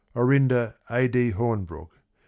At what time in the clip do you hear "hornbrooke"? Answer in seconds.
1.31-1.99